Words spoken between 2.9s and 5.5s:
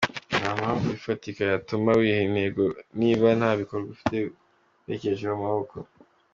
niba nta bikorwa ufite werekejeho